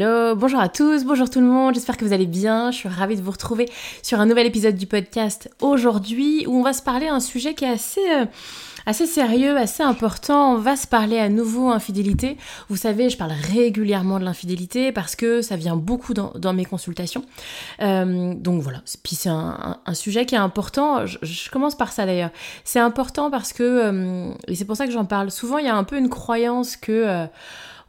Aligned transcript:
Hello, 0.00 0.34
bonjour 0.34 0.58
à 0.58 0.70
tous, 0.70 1.04
bonjour 1.04 1.28
tout 1.28 1.40
le 1.40 1.46
monde, 1.46 1.74
j'espère 1.74 1.98
que 1.98 2.04
vous 2.06 2.14
allez 2.14 2.24
bien, 2.24 2.70
je 2.70 2.78
suis 2.78 2.88
ravie 2.88 3.14
de 3.14 3.20
vous 3.20 3.30
retrouver 3.30 3.68
sur 4.02 4.20
un 4.20 4.24
nouvel 4.24 4.46
épisode 4.46 4.74
du 4.74 4.86
podcast 4.86 5.50
aujourd'hui 5.60 6.46
où 6.46 6.58
on 6.58 6.62
va 6.62 6.72
se 6.72 6.80
parler 6.80 7.08
d'un 7.08 7.20
sujet 7.20 7.52
qui 7.52 7.66
est 7.66 7.72
assez... 7.72 8.00
Euh, 8.00 8.24
assez 8.84 9.06
sérieux, 9.06 9.56
assez 9.56 9.84
important. 9.84 10.54
On 10.54 10.58
va 10.58 10.74
se 10.74 10.88
parler 10.88 11.18
à 11.18 11.28
nouveau 11.28 11.70
infidélité. 11.70 12.36
Vous 12.68 12.76
savez, 12.76 13.10
je 13.10 13.16
parle 13.16 13.30
régulièrement 13.30 14.18
de 14.18 14.24
l'infidélité 14.24 14.90
parce 14.90 15.14
que 15.14 15.40
ça 15.40 15.54
vient 15.54 15.76
beaucoup 15.76 16.14
dans, 16.14 16.52
mes 16.52 16.64
consultations. 16.64 17.24
Euh, 17.80 18.34
donc 18.34 18.60
voilà, 18.60 18.82
puis 19.04 19.14
c'est 19.14 19.28
un, 19.28 19.78
sujet 19.92 20.26
qui 20.26 20.34
est 20.34 20.38
important. 20.38 21.06
Je, 21.06 21.50
commence 21.50 21.76
par 21.76 21.92
ça 21.92 22.06
d'ailleurs. 22.06 22.30
C'est 22.64 22.80
important 22.80 23.30
parce 23.30 23.52
que, 23.52 23.62
euh, 23.62 24.34
et 24.48 24.56
c'est 24.56 24.64
pour 24.64 24.74
ça 24.74 24.86
que 24.86 24.92
j'en 24.92 25.04
parle, 25.04 25.30
souvent 25.30 25.58
il 25.58 25.66
y 25.66 25.68
a 25.68 25.76
un 25.76 25.84
peu 25.84 25.96
une 25.96 26.08
croyance 26.08 26.76
que... 26.76 27.28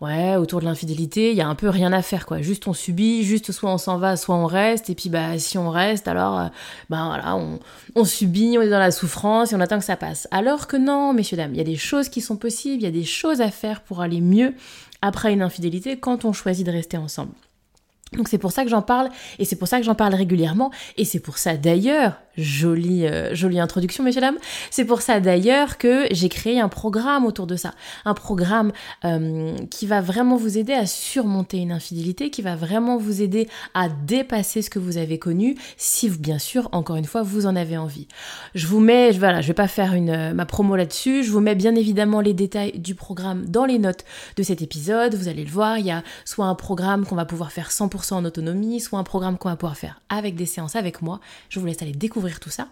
Ouais, 0.04 0.36
autour 0.36 0.60
de 0.60 0.66
l'infidélité, 0.66 1.32
il 1.32 1.38
y 1.38 1.42
a 1.42 1.48
un 1.48 1.56
peu 1.56 1.70
rien 1.70 1.94
à 1.94 2.02
faire, 2.02 2.26
quoi. 2.26 2.42
Juste 2.42 2.68
on 2.68 2.74
subit, 2.74 3.24
juste 3.24 3.54
soit 3.54 3.72
on 3.72 3.78
s'en 3.78 3.98
va, 3.98 4.18
soit 4.18 4.36
on 4.36 4.46
reste, 4.46 4.90
et 4.90 4.96
puis 4.96 5.08
bah 5.08 5.40
si 5.40 5.58
on 5.58 5.70
reste, 5.70 6.10
alors 6.10 6.38
euh, 6.42 6.48
bah 6.90 7.06
voilà, 7.06 7.38
on, 7.96 8.04
subit, 8.04 8.58
on 8.58 8.62
est 8.62 8.70
dans 8.70 8.80
la 8.80 8.92
souffrance 8.92 9.54
et 9.54 9.56
on 9.56 9.62
attend 9.62 9.80
que 9.80 9.86
ça 9.86 9.96
passe. 9.96 10.28
Alors 10.30 10.68
que 10.68 10.76
non, 10.76 11.14
messieurs 11.14 11.38
dames, 11.38 11.54
il 11.54 11.58
y 11.58 11.62
a 11.62 11.64
des 11.64 11.78
choses 11.78 12.10
qui 12.10 12.20
sont 12.20 12.36
possibles, 12.36 12.84
il 12.84 12.86
y 12.86 12.90
a 12.90 12.92
des 12.92 13.06
choses 13.06 13.40
à 13.40 13.50
faire 13.50 13.80
pour 13.80 14.02
aller 14.02 14.20
mieux 14.20 14.56
après 15.02 15.32
une 15.32 15.42
infidélité 15.42 15.98
quand 15.98 16.26
on 16.26 16.34
choisit 16.34 16.66
de 16.66 16.72
rester 16.74 16.98
ensemble. 16.98 17.32
Donc 18.12 18.28
c'est 18.28 18.38
pour 18.38 18.52
ça 18.52 18.66
que 18.66 18.70
j'en 18.70 18.82
parle 18.82 19.10
et 19.40 19.46
c'est 19.46 19.56
pour 19.56 19.70
ça 19.70 19.80
que 19.80 19.86
j'en 19.86 19.96
parle 19.96 20.16
régulièrement 20.16 20.70
et 20.98 21.06
c'est 21.06 21.22
pour 21.22 21.38
ça 21.38 21.56
d'ailleurs 21.56 22.20
Jolie, 22.38 23.06
euh, 23.06 23.36
jolie 23.36 23.60
introduction, 23.60 24.04
messieurs 24.04 24.22
dames. 24.22 24.38
C'est 24.72 24.86
pour 24.86 25.02
ça 25.02 25.20
d'ailleurs 25.20 25.78
que 25.78 26.08
j'ai 26.12 26.30
créé 26.30 26.60
un 26.60 26.68
programme 26.68 27.26
autour 27.26 27.46
de 27.46 27.56
ça. 27.56 27.76
Un 28.06 28.16
programme 28.16 28.72
euh, 29.06 29.56
qui 29.70 29.86
va 29.86 30.02
vraiment 30.02 30.36
vous 30.36 30.58
aider 30.58 30.74
à 30.74 30.88
surmonter 30.88 31.58
une 31.58 31.72
infidélité, 31.72 32.32
qui 32.32 32.42
va 32.42 32.56
vraiment 32.56 32.98
vous 32.98 33.22
aider 33.22 33.48
à 33.76 33.88
dépasser 33.88 34.64
ce 34.64 34.72
que 34.72 34.80
vous 34.80 34.98
avez 34.98 35.20
connu, 35.20 35.56
si 35.78 36.10
bien 36.10 36.40
sûr, 36.40 36.70
encore 36.72 36.96
une 36.96 37.06
fois, 37.06 37.22
vous 37.22 37.46
en 37.46 37.56
avez 37.56 37.78
envie. 37.78 38.08
Je 38.56 38.66
vous 38.66 38.80
mets, 38.80 39.12
voilà, 39.12 39.42
je 39.42 39.48
vais 39.48 39.54
pas 39.54 39.68
faire 39.68 39.94
euh, 39.94 40.34
ma 40.34 40.46
promo 40.48 40.76
là-dessus, 40.76 41.24
je 41.24 41.32
vous 41.32 41.40
mets 41.40 41.56
bien 41.56 41.76
évidemment 41.76 42.20
les 42.20 42.34
détails 42.34 42.80
du 42.80 42.96
programme 42.96 43.46
dans 43.46 43.66
les 43.66 43.78
notes 43.78 44.06
de 44.38 44.44
cet 44.44 44.64
épisode. 44.64 45.14
Vous 45.14 45.28
allez 45.28 45.44
le 45.44 45.52
voir, 45.52 45.78
il 45.78 45.86
y 45.86 45.92
a 45.92 46.02
soit 46.26 46.46
un 46.46 46.56
programme 46.56 47.06
qu'on 47.06 47.16
va 47.16 47.26
pouvoir 47.26 47.52
faire 47.52 47.70
100% 47.70 48.16
en 48.16 48.26
autonomie, 48.26 48.80
soit 48.80 48.98
un 48.98 49.04
programme 49.04 49.38
qu'on 49.38 49.50
va 49.50 49.56
pouvoir 49.56 49.78
faire 49.78 50.02
avec 50.10 50.36
des 50.36 50.48
séances 50.48 50.76
avec 50.76 51.04
moi. 51.04 51.20
Je 51.50 51.60
vous 51.60 51.68
laisse 51.68 51.82
aller 51.84 51.92
découvrir 51.92 52.23
tout 52.40 52.50
ça. 52.50 52.68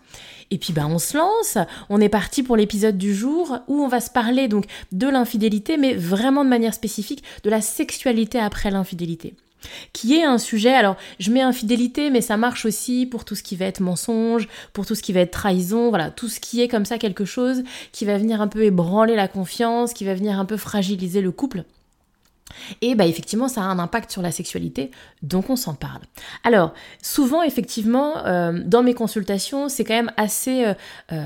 Et 0.49 0.57
puis 0.57 0.73
ben 0.73 0.87
on 0.87 0.99
se 0.99 1.17
lance, 1.17 1.57
on 1.89 2.01
est 2.01 2.09
parti 2.09 2.43
pour 2.43 2.57
l'épisode 2.57 2.97
du 2.97 3.15
jour 3.15 3.59
où 3.67 3.81
on 3.81 3.87
va 3.87 4.01
se 4.01 4.09
parler 4.09 4.47
donc 4.47 4.65
de 4.91 5.07
l'infidélité, 5.07 5.77
mais 5.77 5.93
vraiment 5.93 6.43
de 6.43 6.49
manière 6.49 6.73
spécifique 6.73 7.23
de 7.43 7.49
la 7.49 7.61
sexualité 7.61 8.39
après 8.39 8.71
l'infidélité 8.71 9.35
qui 9.93 10.15
est 10.15 10.23
un 10.23 10.37
sujet, 10.37 10.73
alors 10.73 10.95
je 11.19 11.31
mets 11.31 11.41
infidélité, 11.41 12.09
mais 12.09 12.21
ça 12.21 12.37
marche 12.37 12.65
aussi 12.65 13.05
pour 13.05 13.25
tout 13.25 13.35
ce 13.35 13.43
qui 13.43 13.55
va 13.55 13.65
être 13.65 13.79
mensonge, 13.79 14.47
pour 14.73 14.85
tout 14.85 14.95
ce 14.95 15.03
qui 15.03 15.13
va 15.13 15.21
être 15.21 15.31
trahison, 15.31 15.89
voilà, 15.89 16.09
tout 16.09 16.29
ce 16.29 16.39
qui 16.39 16.61
est 16.61 16.67
comme 16.67 16.85
ça 16.85 16.97
quelque 16.97 17.25
chose 17.25 17.63
qui 17.91 18.05
va 18.05 18.17
venir 18.17 18.41
un 18.41 18.47
peu 18.47 18.63
ébranler 18.63 19.15
la 19.15 19.27
confiance, 19.27 19.93
qui 19.93 20.05
va 20.05 20.13
venir 20.13 20.39
un 20.39 20.45
peu 20.45 20.57
fragiliser 20.57 21.21
le 21.21 21.31
couple. 21.31 21.63
Et 22.81 22.95
bah 22.95 23.05
effectivement, 23.05 23.47
ça 23.47 23.61
a 23.61 23.65
un 23.65 23.79
impact 23.79 24.11
sur 24.11 24.21
la 24.21 24.31
sexualité, 24.31 24.91
donc 25.21 25.49
on 25.49 25.55
s'en 25.55 25.73
parle. 25.73 26.01
Alors, 26.43 26.73
souvent, 27.01 27.43
effectivement, 27.43 28.25
euh, 28.25 28.59
dans 28.65 28.83
mes 28.83 28.93
consultations, 28.93 29.69
c'est 29.69 29.83
quand 29.83 29.93
même 29.93 30.11
assez 30.17 30.65
euh, 30.65 30.73
euh, 31.11 31.25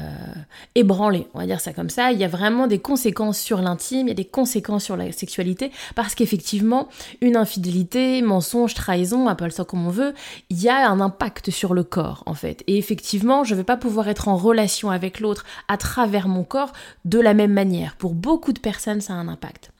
ébranlé, 0.76 1.28
on 1.34 1.40
va 1.40 1.46
dire 1.46 1.60
ça 1.60 1.74
comme 1.74 1.90
ça. 1.90 2.12
Il 2.12 2.20
y 2.20 2.24
a 2.24 2.28
vraiment 2.28 2.68
des 2.68 2.80
conséquences 2.80 3.40
sur 3.40 3.62
l'intime, 3.62 4.08
il 4.08 4.10
y 4.10 4.12
a 4.12 4.16
des 4.16 4.26
conséquences 4.26 4.84
sur 4.84 4.98
la 4.98 5.12
sexualité, 5.12 5.72
parce 5.96 6.16
qu'effectivement, 6.16 6.90
une 7.22 7.38
infidélité, 7.38 8.22
mensonge, 8.22 8.74
trahison, 8.74 9.28
appelle 9.28 9.52
ça 9.52 9.64
comme 9.64 9.86
on 9.86 9.92
veut, 9.92 10.14
il 10.50 10.62
y 10.62 10.70
a 10.70 10.90
un 10.90 11.00
impact 11.00 11.52
sur 11.52 11.74
le 11.74 11.84
corps, 11.84 12.24
en 12.26 12.34
fait. 12.34 12.64
Et 12.68 12.78
effectivement, 12.78 13.44
je 13.44 13.54
ne 13.54 13.60
vais 13.60 13.64
pas 13.64 13.78
pouvoir 13.78 14.08
être 14.08 14.28
en 14.28 14.38
relation 14.38 14.90
avec 14.90 15.20
l'autre 15.20 15.46
à 15.68 15.78
travers 15.78 16.28
mon 16.28 16.44
corps 16.44 16.74
de 17.06 17.20
la 17.20 17.34
même 17.34 17.54
manière. 17.54 17.96
Pour 17.96 18.14
beaucoup 18.14 18.54
de 18.54 18.60
personnes, 18.60 19.02
ça 19.02 19.14
a 19.14 19.18
un 19.18 19.28
impact. 19.28 19.72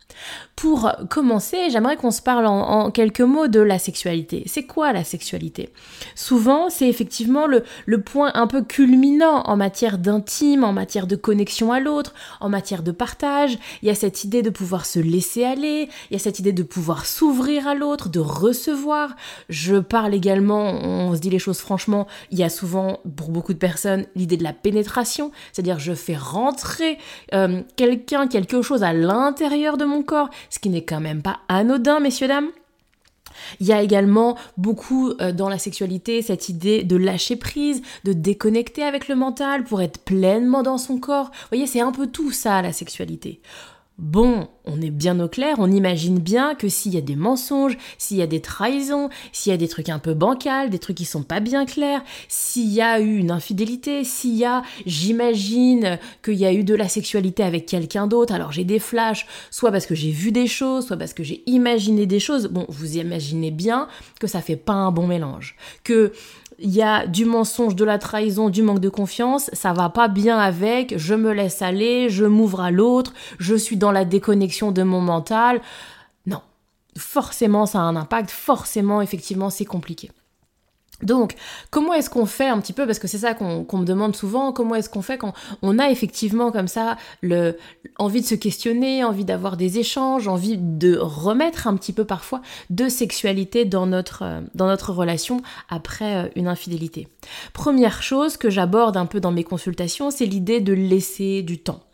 Pour 0.56 0.92
commencer, 1.10 1.70
j'aimerais 1.70 1.98
qu'on 1.98 2.12
se 2.12 2.22
parle 2.22 2.46
en, 2.46 2.90
quelques 2.92 3.22
mots 3.22 3.48
de 3.48 3.60
la 3.60 3.78
sexualité. 3.78 4.44
C'est 4.46 4.64
quoi 4.64 4.94
la 4.94 5.04
sexualité? 5.04 5.70
Souvent, 6.16 6.70
c'est 6.70 6.88
effectivement 6.88 7.46
le, 7.48 7.64
point 8.02 8.32
un 8.36 8.48
peu 8.48 8.62
culminant 8.64 9.44
en 9.44 9.58
matière 9.58 9.98
d'intime, 9.98 10.64
en 10.64 10.74
matière 10.74 11.08
de 11.08 11.16
connexion 11.16 11.72
à 11.72 11.80
l'autre, 11.80 12.14
en 12.40 12.50
matière 12.50 12.84
de 12.84 12.92
partage. 12.92 13.58
Il 13.82 13.88
y 13.88 13.92
a 13.92 13.96
cette 13.96 14.24
idée 14.24 14.42
de 14.42 14.50
pouvoir 14.50 14.86
se 14.86 15.00
laisser 15.00 15.44
aller, 15.44 15.90
il 16.10 16.14
y 16.14 16.16
a 16.16 16.20
cette 16.20 16.40
idée 16.40 16.54
de 16.54 16.64
pouvoir 16.64 17.06
s'ouvrir 17.06 17.68
à 17.68 17.76
l'autre, 17.76 18.10
de 18.10 18.20
recevoir. 18.20 19.16
Je 19.50 19.76
parle 19.76 20.14
également, 20.14 20.72
on 20.72 21.14
se 21.16 21.20
dit 21.20 21.30
les 21.30 21.40
choses 21.40 21.60
franchement, 21.60 22.08
il 22.32 22.40
y 22.40 22.44
a 22.44 22.50
souvent, 22.50 23.00
pour 23.16 23.30
beaucoup 23.30 23.54
de 23.54 23.60
personnes, 23.60 24.06
l'idée 24.16 24.38
de 24.38 24.44
la 24.44 24.54
pénétration, 24.54 25.32
c'est-à-dire 25.52 25.80
je 25.80 25.94
fais 25.94 26.16
rentrer 26.16 26.98
euh, 27.34 27.62
quelqu'un, 27.76 28.28
quelque 28.28 28.62
chose 28.62 28.84
à 28.84 28.94
l'intérieur 28.94 29.78
de 29.78 29.86
mon 29.86 30.04
corps, 30.06 30.30
ce 30.50 30.60
qui 30.60 30.70
n'est 30.70 30.84
quand 30.86 31.02
même 31.02 31.22
pas 31.22 31.40
anodin, 31.48 32.00
messieurs, 32.00 32.28
dames. 32.28 32.50
Il 33.60 33.68
y 33.68 33.74
a 33.74 33.82
également 33.82 34.38
beaucoup 34.58 35.12
euh, 35.20 35.32
dans 35.32 35.50
la 35.50 35.58
sexualité 35.58 36.22
cette 36.22 36.50
idée 36.50 36.84
de 36.84 36.96
lâcher 36.96 37.36
prise, 37.36 37.82
de 38.04 38.14
déconnecter 38.14 38.84
avec 38.84 39.08
le 39.08 39.16
mental 39.16 39.64
pour 39.64 39.82
être 39.82 40.00
pleinement 40.00 40.64
dans 40.64 40.78
son 40.78 41.00
corps. 41.00 41.26
Vous 41.26 41.48
voyez, 41.50 41.68
c'est 41.68 41.82
un 41.82 41.92
peu 41.92 42.08
tout 42.08 42.32
ça 42.32 42.62
la 42.62 42.72
sexualité. 42.72 43.42
Bon, 43.98 44.48
on 44.68 44.82
est 44.82 44.90
bien 44.90 45.20
au 45.20 45.28
clair, 45.28 45.56
on 45.60 45.72
imagine 45.72 46.20
bien 46.20 46.56
que 46.56 46.70
s'il 46.70 46.94
y 46.94 46.98
a 46.98 47.02
des 47.02 47.16
mensonges, 47.16 47.78
s'il 47.98 48.18
y 48.18 48.22
a 48.22 48.28
des 48.28 48.42
trahisons, 48.42 49.10
s'il 49.32 49.52
y 49.52 49.54
a 49.54 49.58
des 49.58 49.68
trucs 49.68 49.90
un 49.90 50.00
peu 50.00 50.14
bancals, 50.14 50.70
des 50.70 50.80
trucs 50.80 50.98
qui 50.98 51.06
sont 51.06 51.24
pas 51.24 51.40
bien 51.40 51.66
clairs, 51.66 52.04
s'il 52.28 52.72
y 52.72 52.82
a 52.82 53.00
eu 53.00 53.18
une 53.18 53.32
infidélité, 53.32 54.04
s'il 54.04 54.36
y 54.36 54.46
a, 54.46 54.64
j'imagine 54.86 56.00
qu'il 56.24 56.36
y 56.36 56.46
a 56.46 56.54
eu 56.54 56.64
de 56.64 56.76
la 56.76 56.88
sexualité 56.88 57.44
avec 57.44 57.66
quelqu'un 57.66 58.08
d'autre, 58.08 58.34
alors 58.34 58.52
j'ai 58.52 58.64
des 58.64 58.80
flashs, 58.80 59.26
soit 59.52 59.72
parce 59.72 59.86
que 59.86 59.96
j'ai 59.96 60.12
vu 60.12 60.32
des 60.32 60.48
choses, 60.48 60.88
soit 60.88 60.98
parce 60.98 61.14
que 61.14 61.24
j'ai 61.24 61.44
imaginé 61.46 62.06
des 62.06 62.20
choses, 62.20 62.48
bon, 62.48 62.66
vous 62.70 62.98
imaginez 62.98 63.52
bien 63.52 63.88
que 64.20 64.28
ça 64.28 64.42
fait 64.42 64.56
pas 64.56 64.74
un 64.74 64.92
bon 64.92 65.08
mélange. 65.08 65.56
Que 65.84 66.12
il 66.60 66.74
y 66.74 66.82
a 66.82 67.06
du 67.06 67.26
mensonge, 67.26 67.76
de 67.76 67.84
la 67.84 67.98
trahison, 67.98 68.50
du 68.50 68.62
manque 68.64 68.80
de 68.80 68.88
confiance, 68.90 69.50
ça 69.52 69.74
va 69.74 69.90
pas 69.90 70.08
bien 70.08 70.38
avec, 70.38 70.98
je 70.98 71.14
me 71.14 71.34
laisse 71.34 71.62
aller, 71.62 72.10
je 72.10 72.24
m'ouvre 72.24 72.62
à 72.62 72.72
l'autre, 72.72 73.14
je 73.40 73.56
suis 73.56 73.76
dans 73.76 73.92
la 73.92 74.06
déconnexion 74.06 74.55
de 74.72 74.84
mon 74.84 75.02
mental. 75.02 75.62
Non, 76.26 76.42
forcément 76.98 77.66
ça 77.66 77.80
a 77.80 77.84
un 77.84 77.96
impact, 77.96 78.32
forcément 78.32 79.02
effectivement 79.02 79.50
c'est 79.50 79.66
compliqué. 79.66 80.12
Donc, 81.04 81.36
comment 81.72 81.94
est-ce 81.94 82.10
qu'on 82.10 82.26
fait 82.26 82.48
un 82.48 82.60
petit 82.60 82.72
peu, 82.72 82.86
parce 82.86 83.00
que 83.00 83.08
c'est 83.08 83.18
ça 83.18 83.34
qu'on 83.34 83.66
me 83.78 83.86
demande 83.86 84.16
souvent, 84.16 84.54
comment 84.54 84.76
est-ce 84.76 84.90
qu'on 84.90 85.02
fait 85.02 85.18
quand 85.18 85.34
on 85.62 85.78
a 85.78 85.90
effectivement 85.90 86.52
comme 86.52 86.70
ça 86.70 86.96
le, 87.22 87.58
envie 87.98 88.22
de 88.22 88.26
se 88.26 88.36
questionner, 88.36 89.04
envie 89.04 89.26
d'avoir 89.26 89.58
des 89.58 89.78
échanges, 89.78 90.30
envie 90.30 90.58
de 90.58 90.98
remettre 90.98 91.68
un 91.68 91.76
petit 91.76 91.92
peu 91.92 92.06
parfois 92.06 92.42
de 92.70 92.88
sexualité 92.88 93.66
dans 93.66 93.88
notre, 93.88 94.24
euh, 94.24 94.42
dans 94.56 94.68
notre 94.68 94.94
relation 94.94 95.42
après 95.68 96.16
euh, 96.16 96.30
une 96.36 96.48
infidélité? 96.48 97.10
Première 97.52 98.02
chose 98.02 98.38
que 98.38 98.50
j'aborde 98.50 98.96
un 98.96 99.06
peu 99.06 99.20
dans 99.20 99.32
mes 99.34 99.44
consultations, 99.44 100.12
c'est 100.12 100.26
l'idée 100.26 100.62
de 100.62 100.72
laisser 100.72 101.42
du 101.42 101.58
temps. 101.58 101.85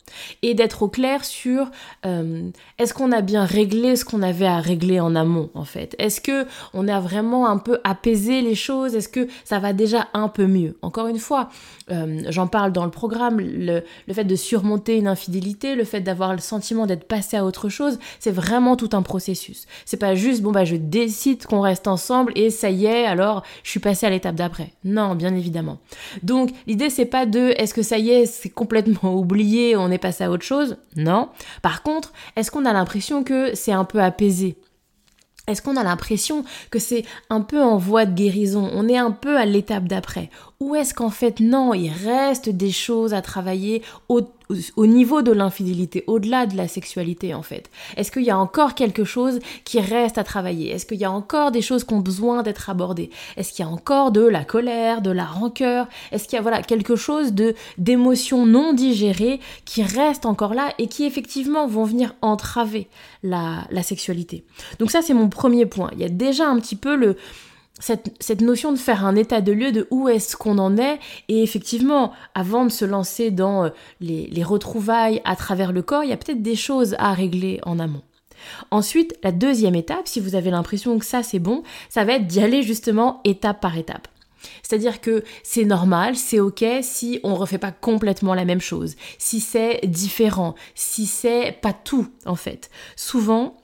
Et 0.42 0.54
d'être 0.54 0.84
au 0.84 0.88
clair 0.88 1.26
sur 1.26 1.70
euh, 2.06 2.50
est-ce 2.78 2.94
qu'on 2.94 3.12
a 3.12 3.22
bien 3.22 3.46
réglé 3.46 3.96
ce 3.96 4.06
qu'on 4.06 4.22
avait 4.22 4.46
à 4.46 4.60
régler 4.60 5.00
en 5.00 5.16
amont 5.16 5.50
en 5.54 5.66
fait? 5.66 5.96
Est-ce 6.00 6.22
que 6.22 6.46
on 6.74 6.88
a 6.88 7.00
vraiment 7.00 7.48
un 7.48 7.58
peu 7.58 7.80
apaisé 7.84 8.42
les 8.42 8.56
choses? 8.56 8.96
Est-ce 8.96 9.10
que 9.10 9.28
ça 9.44 9.60
va 9.60 9.74
déjà 9.74 10.08
un 10.14 10.28
peu 10.28 10.48
mieux? 10.48 10.78
Encore 10.82 11.08
une 11.08 11.20
fois, 11.20 11.50
euh, 11.92 12.22
j'en 12.30 12.48
parle 12.48 12.72
dans 12.72 12.86
le 12.86 12.92
programme, 12.92 13.40
le, 13.40 13.84
le, 14.08 14.14
fait 14.14 14.24
de 14.24 14.36
surmonter 14.36 14.98
une 14.98 15.08
infidélité, 15.08 15.76
le 15.76 15.84
fait 15.84 16.02
d'avoir 16.02 16.34
le 16.34 16.40
sentiment 16.40 16.86
d'être 16.86 17.08
passé 17.08 17.38
à 17.38 17.46
autre 17.46 17.70
chose, 17.70 18.00
c'est 18.20 18.32
vraiment 18.32 18.76
tout 18.76 18.90
un 18.94 19.02
processus. 19.02 19.66
C'est 19.86 19.98
pas 19.98 20.16
juste 20.16 20.42
bon 20.42 20.52
bah 20.52 20.66
je 20.66 20.76
décide 20.76 21.46
qu'on 21.46 21.62
reste 21.62 21.88
ensemble 21.88 22.32
et 22.36 22.50
ça 22.50 22.70
y 22.70 22.86
est, 22.86 23.06
alors 23.06 23.44
je 23.64 23.70
suis 23.70 23.80
passé 23.80 24.06
à 24.06 24.10
l'étape 24.10 24.36
d'après. 24.36 24.72
Non, 24.84 25.16
bien 25.16 25.36
évidemment. 25.36 25.80
Donc 26.24 26.52
l'idée 26.68 26.90
c'est 26.90 27.06
pas 27.06 27.26
de 27.26 27.54
est-ce 27.58 27.74
que 27.74 27.84
ça 27.84 27.98
y 27.98 28.10
est, 28.10 28.26
c'est 28.26 28.50
complètement 28.50 29.14
oublié, 29.16 29.76
on 29.76 29.92
est 29.92 29.98
passé 30.02 30.26
à 30.26 30.32
autre 30.32 30.44
chose 30.44 30.78
Non. 30.98 31.30
Par 31.62 31.84
contre, 31.84 32.12
est-ce 32.36 32.52
qu'on 32.52 32.66
a 32.66 32.74
l'impression 32.74 33.24
que 33.24 33.56
c'est 33.56 33.72
un 33.72 33.86
peu 33.86 34.02
apaisé 34.02 34.58
est-ce 35.48 35.64
qu'on 35.64 35.76
a 35.76 35.84
l'impression 35.84 36.46
que 36.70 36.78
c'est 36.78 37.04
un 37.32 37.42
peu 37.42 37.62
en 37.62 37.76
voie 37.78 38.06
de 38.06 38.14
guérison 38.14 38.70
On 38.74 38.88
est 38.88 38.98
un 38.98 39.12
peu 39.12 39.38
à 39.38 39.46
l'étape 39.46 39.86
d'après 39.86 40.30
Ou 40.60 40.76
est-ce 40.76 40.94
qu'en 40.94 41.10
fait 41.10 41.40
non, 41.40 41.74
il 41.74 41.90
reste 41.90 42.50
des 42.50 42.72
choses 42.72 43.16
à 43.16 43.24
travailler 43.24 43.82
au 44.52 44.82
au 44.82 44.86
niveau 44.88 45.22
de 45.22 45.32
l'infidélité, 45.32 46.04
au-delà 46.08 46.46
de 46.46 46.58
la 46.58 46.68
sexualité 46.68 47.34
en 47.34 47.44
fait. 47.44 47.70
Est-ce 47.98 48.12
qu'il 48.12 48.24
y 48.24 48.32
a 48.32 48.38
encore 48.38 48.74
quelque 48.74 49.04
chose 49.04 49.40
qui 49.64 49.80
reste 49.80 50.18
à 50.18 50.24
travailler? 50.24 50.72
Est-ce 50.72 50.86
qu'il 50.86 50.98
y 50.98 51.06
a 51.06 51.12
encore 51.12 51.52
des 51.52 51.62
choses 51.62 51.84
qui 51.84 51.94
ont 51.94 52.00
besoin 52.00 52.42
d'être 52.42 52.70
abordées? 52.70 53.10
Est-ce 53.38 53.54
qu'il 53.54 53.64
y 53.64 53.68
a 53.68 53.72
encore 53.72 54.12
de 54.12 54.22
la 54.22 54.44
colère, 54.44 55.02
de 55.02 55.12
la 55.12 55.26
rancœur? 55.26 55.88
Est-ce 56.12 56.26
qu'il 56.28 56.36
y 56.36 56.40
a 56.40 56.42
voilà 56.42 56.62
quelque 56.64 56.96
chose 56.96 57.34
de 57.34 57.54
d'émotions 57.78 58.46
non 58.46 58.74
digérées 58.74 59.40
qui 59.66 59.84
restent 59.84 60.26
encore 60.26 60.54
là 60.54 60.74
et 60.80 60.88
qui 60.88 61.06
effectivement 61.06 61.68
vont 61.68 61.86
venir 61.86 62.16
entraver 62.22 62.88
la 63.24 63.84
sexualité? 63.84 64.44
Donc 64.80 64.92
ça 64.92 65.02
c'est 65.02 65.14
mon 65.14 65.30
premier 65.30 65.66
point. 65.66 65.90
Il 65.94 66.00
y 66.00 66.06
a 66.06 66.10
déjà 66.10 66.48
un 66.48 66.60
petit 66.60 66.76
peu 66.76 66.96
le 66.96 67.18
cette, 67.80 68.42
notion 68.42 68.72
de 68.72 68.78
faire 68.78 69.06
un 69.06 69.16
état 69.16 69.42
de 69.42 69.52
lieu 69.52 69.72
de 69.72 69.88
où 69.92 70.08
est-ce 70.08 70.36
qu'on 70.36 70.58
en 70.58 70.78
est. 70.78 71.00
Et 71.30 71.42
effectivement 71.44 72.14
avant 72.34 72.66
de 72.66 72.72
se 72.72 72.86
lancer 72.86 73.32
dans 73.32 73.66
euh, 73.66 73.70
les, 74.00 74.28
les 74.28 74.44
retrouvailles 74.44 75.22
à 75.26 75.36
travers 75.36 75.72
le 75.72 75.82
corps 75.82 76.04
il 76.04 76.10
y 76.10 76.14
a 76.14 76.18
peut-être 76.18 76.42
des 76.42 76.56
choses 76.56 76.96
à 77.00 77.14
régler 77.14 77.60
en 77.64 77.80
amont. 77.80 78.02
Ensuite 78.72 79.16
la 79.24 79.32
deuxième 79.32 79.76
étape 79.76 80.08
si 80.08 80.20
vous 80.20 80.36
avez 80.36 80.52
l'impression 80.52 80.98
que 81.00 81.06
ça 81.06 81.24
c'est 81.24 81.40
bon 81.40 81.64
ça 81.90 82.04
va 82.04 82.14
être 82.14 82.28
d'y 82.28 82.42
aller 82.42 82.64
justement 82.64 83.22
étape 83.24 83.62
par 83.62 83.78
étape. 83.78 84.08
C'est-à-dire 84.64 85.02
que 85.02 85.24
c'est 85.44 85.66
normal, 85.66 86.16
c'est 86.16 86.40
ok 86.40 86.66
si 86.82 87.20
on 87.24 87.36
refait 87.36 87.58
pas 87.58 87.72
complètement 87.72 88.34
la 88.34 88.46
même 88.46 88.62
chose, 88.62 88.96
si 89.18 89.40
c'est 89.40 89.82
différent, 89.84 90.56
si 90.76 91.06
c'est 91.06 91.58
pas 91.62 91.74
tout 91.74 92.08
en 92.26 92.36
fait. 92.36 92.70
Souvent, 92.96 93.61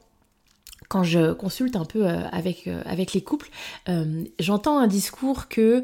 quand 0.87 1.03
je 1.03 1.33
consulte 1.33 1.75
un 1.75 1.85
peu 1.85 2.07
euh, 2.07 2.21
avec, 2.31 2.67
euh, 2.67 2.81
avec 2.85 3.13
les 3.13 3.21
couples, 3.21 3.49
euh, 3.89 4.23
j'entends 4.39 4.79
un 4.79 4.87
discours 4.87 5.47
que 5.49 5.83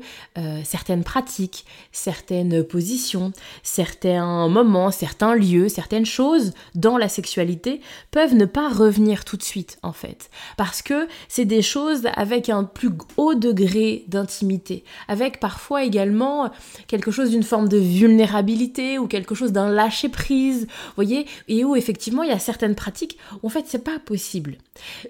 certaines 0.64 1.04
pratiques, 1.04 1.66
certaines 1.92 2.64
positions, 2.64 3.34
certains 3.62 4.48
moments, 4.48 4.92
certains 4.92 5.36
lieux, 5.36 5.70
certaines 5.70 6.06
choses 6.06 6.54
dans 6.76 6.98
la 6.98 7.10
sexualité 7.10 7.82
peuvent 8.12 8.36
ne 8.36 8.46
pas 8.46 8.70
revenir 8.70 9.26
tout 9.26 9.38
de 9.38 9.44
suite 9.44 9.78
en 9.84 9.94
fait. 9.94 10.30
Parce 10.58 10.82
que 10.82 11.08
c'est 11.28 11.46
des 11.46 11.62
choses 11.62 12.08
avec 12.16 12.50
un 12.50 12.64
plus 12.64 12.92
haut 13.18 13.36
degré 13.36 14.06
d'intimité, 14.08 14.84
avec 15.08 15.40
parfois 15.40 15.84
également 15.84 16.52
quelque 16.88 17.12
chose 17.12 17.30
d'une 17.30 17.44
forme 17.44 17.70
de 17.70 17.78
vulnérabilité 17.78 18.98
ou 18.98 19.08
quelque 19.08 19.36
chose 19.36 19.52
d'un 19.52 19.70
lâcher 19.70 20.10
prise, 20.10 20.62
vous 20.62 20.94
voyez, 20.96 21.28
et 21.48 21.64
où 21.64 21.76
effectivement 21.76 22.24
il 22.24 22.30
y 22.30 22.34
a 22.34 22.40
certaines 22.40 22.76
pratiques 22.76 23.18
où 23.42 23.48
en 23.48 23.50
fait 23.50 23.66
c'est 23.68 23.84
pas 23.84 24.00
possible. 24.00 24.58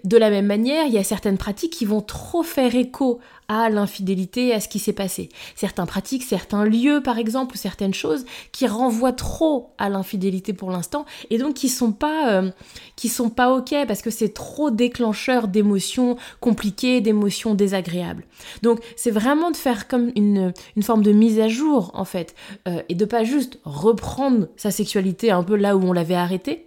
De 0.04 0.18
la 0.18 0.30
même 0.30 0.46
manière, 0.46 0.86
il 0.86 0.94
y 0.94 0.98
a 0.98 1.04
certaines 1.04 1.38
pratiques 1.38 1.74
qui 1.74 1.86
vont 1.86 2.02
trop 2.02 2.44
faire 2.44 2.76
écho 2.76 3.20
à 3.48 3.70
l'infidélité, 3.70 4.54
à 4.54 4.60
ce 4.60 4.68
qui 4.68 4.80
s'est 4.80 4.94
passé. 4.94 5.30
Certaines 5.56 5.86
pratiques, 5.86 6.24
certains 6.24 6.66
lieux 6.66 7.02
par 7.04 7.18
exemple, 7.18 7.56
ou 7.56 7.58
certaines 7.58 7.94
choses 7.94 8.26
qui 8.52 8.68
renvoient 8.68 9.14
trop 9.14 9.72
à 9.78 9.90
l'infidélité 9.90 10.54
pour 10.54 10.72
l'instant, 10.72 11.06
et 11.30 11.38
donc 11.38 11.54
qui 11.54 11.70
sont 11.70 11.92
pas, 11.92 12.32
euh, 12.32 12.52
qui 12.96 13.10
sont 13.10 13.30
pas 13.30 13.54
ok 13.54 13.76
parce 13.88 14.02
que 14.02 14.10
c'est 14.10 14.34
trop 14.34 14.72
déclencheur 14.72 15.48
d'émotions 15.48 16.18
compliquées, 16.40 17.02
d'émotions 17.02 17.54
désagréables. 17.54 18.24
Donc 18.62 18.80
c'est 18.96 19.12
vraiment 19.12 19.52
de 19.52 19.58
faire 19.58 19.88
comme 19.88 20.12
une, 20.16 20.54
une, 20.76 20.84
forme 20.84 21.04
de 21.04 21.12
mise 21.12 21.40
à 21.40 21.48
jour 21.48 21.92
en 21.94 22.06
fait, 22.06 22.36
euh, 22.68 22.82
et 22.90 22.96
de 22.96 23.06
pas 23.06 23.24
juste 23.24 23.60
reprendre 23.64 24.48
sa 24.58 24.72
sexualité 24.72 25.32
un 25.32 25.44
peu 25.44 25.56
là 25.56 25.76
où 25.76 25.84
on 25.84 25.94
l'avait 25.94 26.16
arrêté, 26.16 26.66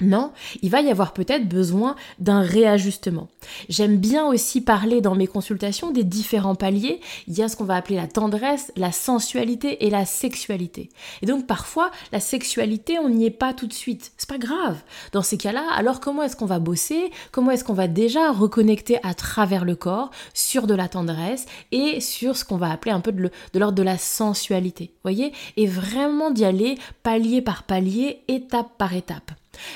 non, 0.00 0.32
il 0.62 0.70
va 0.70 0.80
y 0.80 0.90
avoir 0.90 1.12
peut-être 1.12 1.48
besoin 1.48 1.96
d'un 2.18 2.40
réajustement. 2.40 3.28
J'aime 3.68 3.98
bien 3.98 4.26
aussi 4.26 4.60
parler 4.60 5.00
dans 5.00 5.14
mes 5.14 5.26
consultations 5.26 5.90
des 5.90 6.02
différents 6.02 6.54
paliers. 6.54 7.00
Il 7.28 7.34
y 7.34 7.42
a 7.42 7.48
ce 7.48 7.56
qu'on 7.56 7.64
va 7.64 7.76
appeler 7.76 7.96
la 7.96 8.06
tendresse, 8.06 8.72
la 8.76 8.90
sensualité 8.90 9.84
et 9.84 9.90
la 9.90 10.04
sexualité. 10.04 10.88
Et 11.20 11.26
donc 11.26 11.46
parfois, 11.46 11.90
la 12.10 12.20
sexualité, 12.20 12.98
on 12.98 13.10
n'y 13.10 13.26
est 13.26 13.30
pas 13.30 13.52
tout 13.52 13.66
de 13.66 13.72
suite. 13.72 14.12
C'est 14.16 14.28
pas 14.28 14.38
grave. 14.38 14.82
Dans 15.12 15.22
ces 15.22 15.36
cas-là, 15.36 15.64
alors 15.74 16.00
comment 16.00 16.22
est-ce 16.22 16.36
qu'on 16.36 16.46
va 16.46 16.58
bosser? 16.58 17.12
Comment 17.30 17.50
est-ce 17.50 17.64
qu'on 17.64 17.72
va 17.72 17.86
déjà 17.86 18.32
reconnecter 18.32 18.98
à 19.04 19.14
travers 19.14 19.64
le 19.64 19.76
corps 19.76 20.10
sur 20.34 20.66
de 20.66 20.74
la 20.74 20.88
tendresse 20.88 21.46
et 21.70 22.00
sur 22.00 22.36
ce 22.36 22.44
qu'on 22.44 22.56
va 22.56 22.70
appeler 22.70 22.92
un 22.92 23.00
peu 23.00 23.12
de 23.12 23.30
l'ordre 23.54 23.76
de 23.76 23.82
la 23.82 23.98
sensualité? 23.98 24.94
Voyez? 25.02 25.32
Et 25.56 25.66
vraiment 25.66 26.30
d'y 26.30 26.44
aller 26.44 26.78
palier 27.02 27.42
par 27.42 27.64
palier, 27.64 28.22
étape 28.26 28.78
par 28.78 28.94
étape. 28.94 29.32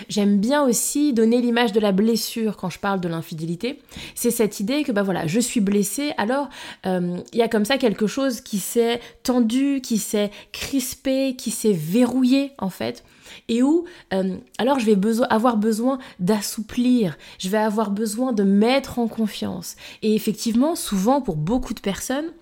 J'aime 0.09 0.39
bien 0.39 0.65
aussi 0.65 1.13
donner 1.13 1.41
l'image 1.41 1.73
de 1.73 1.81
la 1.81 1.93
blessure 1.93 2.57
quand 2.57 2.71
je 2.71 2.79
parle 2.79 3.01
de 3.01 3.09
l'infidélité. 3.09 3.81
C'est 4.15 4.31
cette 4.31 4.61
idée 4.61 4.83
que 4.83 4.93
bah 4.93 5.03
voilà, 5.03 5.27
je 5.27 5.41
suis 5.41 5.61
blessée, 5.61 6.13
alors 6.17 6.49
euh, 6.87 7.19
il 7.33 7.39
y 7.39 7.43
a 7.43 7.49
comme 7.49 7.65
ça 7.65 7.79
quelque 7.79 8.07
chose 8.07 8.41
qui 8.41 8.59
s'est 8.59 9.01
tendu, 9.23 9.81
qui 9.83 9.99
s'est 9.99 10.31
crispé, 10.53 11.35
qui 11.37 11.51
s'est 11.51 11.73
verrouillé 11.73 12.53
en 12.59 12.71
fait 12.71 13.05
et 13.49 13.63
où 13.63 13.85
euh, 14.13 14.37
alors 14.59 14.79
je 14.79 14.87
vais 14.87 14.97
avoir 15.31 15.57
besoin 15.57 15.99
d'assouplir, 16.21 17.17
je 17.39 17.49
vais 17.49 17.59
avoir 17.59 17.91
besoin 17.91 18.33
de 18.33 18.43
mettre 18.43 18.99
en 18.99 19.09
confiance. 19.09 19.77
Et 20.03 20.15
effectivement, 20.15 20.75
souvent 20.75 21.21
pour 21.21 21.37
beaucoup 21.37 21.75
de 21.75 21.81
personnes, 21.81 22.33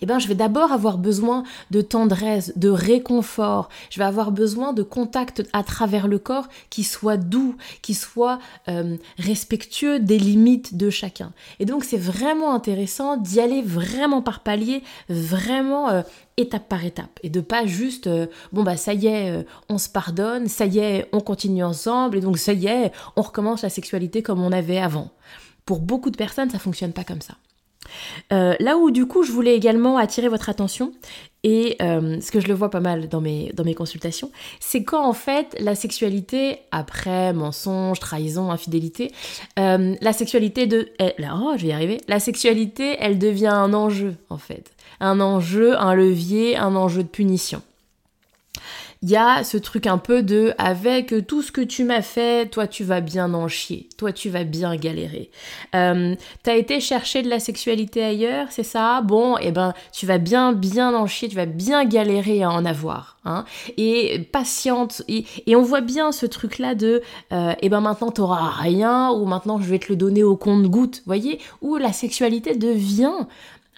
eh 0.00 0.06
ben, 0.06 0.18
je 0.18 0.28
vais 0.28 0.34
d'abord 0.34 0.72
avoir 0.72 0.98
besoin 0.98 1.44
de 1.70 1.80
tendresse, 1.80 2.52
de 2.56 2.68
réconfort. 2.68 3.68
Je 3.90 3.98
vais 3.98 4.04
avoir 4.04 4.32
besoin 4.32 4.72
de 4.72 4.82
contact 4.82 5.42
à 5.52 5.62
travers 5.62 6.08
le 6.08 6.18
corps 6.18 6.48
qui 6.70 6.84
soit 6.84 7.16
doux, 7.16 7.56
qui 7.82 7.94
soit 7.94 8.38
euh, 8.68 8.96
respectueux 9.18 10.00
des 10.00 10.18
limites 10.18 10.76
de 10.76 10.90
chacun. 10.90 11.32
Et 11.58 11.64
donc, 11.64 11.84
c'est 11.84 11.98
vraiment 11.98 12.54
intéressant 12.54 13.16
d'y 13.16 13.40
aller 13.40 13.62
vraiment 13.62 14.22
par 14.22 14.40
palier, 14.40 14.82
vraiment 15.08 15.90
euh, 15.90 16.02
étape 16.36 16.68
par 16.68 16.84
étape, 16.84 17.20
et 17.22 17.28
de 17.28 17.40
pas 17.40 17.66
juste 17.66 18.06
euh, 18.06 18.26
bon 18.52 18.62
bah 18.62 18.76
ça 18.76 18.94
y 18.94 19.06
est, 19.06 19.44
on 19.68 19.76
se 19.76 19.90
pardonne, 19.90 20.48
ça 20.48 20.64
y 20.64 20.78
est, 20.78 21.06
on 21.12 21.20
continue 21.20 21.62
ensemble, 21.62 22.16
et 22.16 22.20
donc 22.20 22.38
ça 22.38 22.54
y 22.54 22.66
est, 22.66 22.92
on 23.16 23.22
recommence 23.22 23.62
la 23.62 23.68
sexualité 23.68 24.22
comme 24.22 24.42
on 24.42 24.52
avait 24.52 24.78
avant. 24.78 25.10
Pour 25.66 25.80
beaucoup 25.80 26.10
de 26.10 26.16
personnes, 26.16 26.48
ça 26.48 26.58
fonctionne 26.58 26.92
pas 26.92 27.04
comme 27.04 27.20
ça. 27.20 27.34
Euh, 28.32 28.54
là 28.60 28.76
où 28.76 28.90
du 28.90 29.06
coup 29.06 29.22
je 29.22 29.32
voulais 29.32 29.54
également 29.54 29.96
attirer 29.96 30.28
votre 30.28 30.48
attention, 30.48 30.92
et 31.42 31.76
euh, 31.80 32.20
ce 32.20 32.30
que 32.30 32.40
je 32.40 32.48
le 32.48 32.54
vois 32.54 32.70
pas 32.70 32.80
mal 32.80 33.08
dans 33.08 33.20
mes, 33.20 33.74
consultations, 33.74 34.30
c'est 34.58 34.84
quand 34.84 35.06
en 35.06 35.14
fait 35.14 35.56
la 35.58 35.74
sexualité, 35.74 36.58
après 36.70 37.32
mensonge, 37.32 37.98
trahison, 37.98 38.50
infidélité, 38.50 39.10
euh, 39.58 39.94
la 40.00 40.12
sexualité 40.12 40.66
de... 40.66 40.90
oh, 41.00 41.54
je 41.56 41.62
vais 41.62 41.68
y 41.68 41.72
arriver. 41.72 42.00
La 42.08 42.20
sexualité, 42.20 42.96
elle 43.00 43.18
devient 43.18 43.46
un 43.46 43.72
enjeu 43.72 44.16
en 44.28 44.38
fait. 44.38 44.72
Un 45.00 45.20
enjeu, 45.20 45.78
un 45.78 45.94
levier, 45.94 46.56
un 46.56 46.76
enjeu 46.76 47.02
de 47.02 47.08
punition 47.08 47.62
il 49.02 49.10
y 49.10 49.16
a 49.16 49.44
ce 49.44 49.56
truc 49.56 49.86
un 49.86 49.96
peu 49.96 50.22
de 50.22 50.52
avec 50.58 51.14
tout 51.26 51.40
ce 51.42 51.50
que 51.50 51.62
tu 51.62 51.84
m'as 51.84 52.02
fait, 52.02 52.50
toi 52.50 52.66
tu 52.66 52.84
vas 52.84 53.00
bien 53.00 53.32
en 53.32 53.48
chier, 53.48 53.88
toi 53.96 54.12
tu 54.12 54.28
vas 54.28 54.44
bien 54.44 54.76
galérer. 54.76 55.30
Euh, 55.74 56.14
T'as 56.42 56.56
été 56.56 56.80
chercher 56.80 57.22
de 57.22 57.30
la 57.30 57.40
sexualité 57.40 58.04
ailleurs, 58.04 58.48
c'est 58.50 58.62
ça? 58.62 59.00
Bon, 59.00 59.38
et 59.38 59.46
eh 59.46 59.52
ben 59.52 59.72
tu 59.92 60.04
vas 60.04 60.18
bien 60.18 60.52
bien 60.52 60.94
en 60.94 61.06
chier, 61.06 61.28
tu 61.28 61.36
vas 61.36 61.46
bien 61.46 61.84
galérer 61.86 62.42
à 62.42 62.50
en 62.50 62.64
avoir. 62.64 63.16
Hein 63.24 63.44
et 63.76 64.18
patiente, 64.32 65.02
et, 65.08 65.24
on 65.54 65.62
voit 65.62 65.82
bien 65.82 66.10
ce 66.10 66.24
truc 66.24 66.58
là 66.58 66.74
de 66.74 67.02
euh, 67.32 67.52
eh 67.60 67.68
ben 67.68 67.80
maintenant 67.80 68.10
t'auras 68.10 68.50
rien 68.50 69.10
ou 69.10 69.26
maintenant 69.26 69.60
je 69.60 69.68
vais 69.68 69.78
te 69.78 69.90
le 69.90 69.96
donner 69.96 70.22
au 70.22 70.36
compte 70.36 70.64
goutte, 70.66 71.02
voyez? 71.06 71.38
Où 71.62 71.76
la 71.76 71.92
sexualité 71.92 72.54
devient 72.54 73.26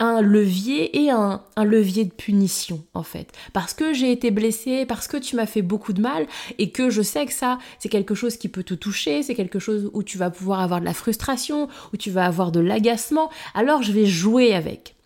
un 0.02 0.21
levier 0.21 1.04
et 1.04 1.11
un, 1.11 1.40
levier 1.56 2.04
de 2.04 2.12
punition 2.12 2.82
en 2.92 3.04
fait. 3.04 3.30
Parce 3.52 3.73
que 3.73 3.92
j'ai 3.92 4.11
été 4.11 4.32
blessée, 4.32 4.85
parce 4.85 5.06
que 5.06 5.16
tu 5.16 5.37
m'as 5.37 5.47
fait 5.47 5.62
beaucoup 5.62 5.92
de 5.92 6.00
mal 6.00 6.26
et 6.59 6.71
que 6.71 6.90
je 6.90 7.02
sais 7.02 7.25
que 7.25 7.32
ça 7.32 7.59
c'est 7.78 7.88
quelque 7.88 8.16
chose 8.16 8.37
qui 8.37 8.49
peut 8.49 8.64
te 8.64 8.75
toucher, 8.75 9.23
c'est 9.23 9.37
quelque 9.37 9.61
chose 9.61 9.90
où 9.92 10.02
tu 10.02 10.18
vas 10.18 10.30
pouvoir 10.30 10.61
avoir 10.61 10.80
de 10.80 10.85
la 10.85 10.92
frustration, 10.92 11.68
où 11.92 11.97
tu 11.97 12.11
vas 12.11 12.26
avoir 12.26 12.50
de 12.50 12.59
l'agacement, 12.59 13.30
alors 13.54 13.82
je 13.82 13.92
vais 13.92 14.06
jouer 14.06 14.54
avec. 14.54 14.97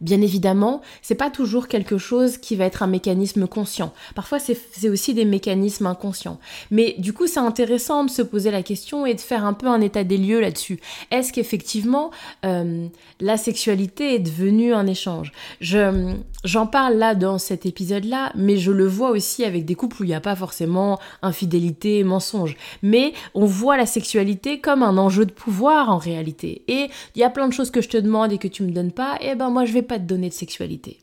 Bien 0.00 0.20
évidemment, 0.20 0.80
c'est 1.02 1.14
pas 1.14 1.30
toujours 1.30 1.68
quelque 1.68 1.98
chose 1.98 2.38
qui 2.38 2.56
va 2.56 2.64
être 2.64 2.82
un 2.82 2.86
mécanisme 2.86 3.46
conscient. 3.46 3.92
Parfois, 4.14 4.38
c'est 4.38 4.88
aussi 4.88 5.14
des 5.14 5.24
mécanismes 5.24 5.86
inconscients. 5.86 6.38
Mais 6.70 6.94
du 6.98 7.12
coup, 7.12 7.26
c'est 7.26 7.40
intéressant 7.40 8.04
de 8.04 8.10
se 8.10 8.22
poser 8.22 8.50
la 8.50 8.62
question 8.62 9.06
et 9.06 9.14
de 9.14 9.20
faire 9.20 9.44
un 9.44 9.52
peu 9.52 9.66
un 9.66 9.80
état 9.80 10.04
des 10.04 10.18
lieux 10.18 10.40
là-dessus. 10.40 10.80
Est-ce 11.10 11.32
qu'effectivement, 11.32 12.10
euh, 12.44 12.86
la 13.20 13.36
sexualité 13.36 14.14
est 14.14 14.20
devenue 14.20 14.74
un 14.74 14.86
échange? 14.86 15.32
Je 15.60 16.14
J'en 16.44 16.66
parle 16.66 16.96
là 16.96 17.14
dans 17.14 17.38
cet 17.38 17.64
épisode-là, 17.64 18.30
mais 18.34 18.58
je 18.58 18.70
le 18.70 18.86
vois 18.86 19.10
aussi 19.10 19.44
avec 19.44 19.64
des 19.64 19.74
couples 19.74 20.02
où 20.02 20.04
il 20.04 20.08
n'y 20.08 20.14
a 20.14 20.20
pas 20.20 20.36
forcément 20.36 21.00
infidélité, 21.22 22.04
mensonge. 22.04 22.54
Mais 22.82 23.14
on 23.34 23.46
voit 23.46 23.78
la 23.78 23.86
sexualité 23.86 24.60
comme 24.60 24.82
un 24.82 24.98
enjeu 24.98 25.24
de 25.24 25.32
pouvoir 25.32 25.88
en 25.88 25.96
réalité. 25.96 26.62
Et 26.68 26.90
il 27.14 27.18
y 27.18 27.24
a 27.24 27.30
plein 27.30 27.48
de 27.48 27.54
choses 27.54 27.70
que 27.70 27.80
je 27.80 27.88
te 27.88 27.96
demande 27.96 28.30
et 28.30 28.36
que 28.36 28.46
tu 28.46 28.62
me 28.62 28.72
donnes 28.72 28.92
pas, 28.92 29.16
et 29.22 29.30
eh 29.30 29.34
ben 29.36 29.48
moi 29.48 29.64
je 29.64 29.72
vais 29.72 29.80
pas 29.84 29.98
te 29.98 30.04
donner 30.04 30.28
de 30.28 30.34
sexualité. 30.34 30.98